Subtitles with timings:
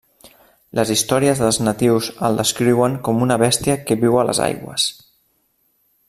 [0.77, 4.91] Les històries dels natius el descriuen com una bèstia que viu a les aigües.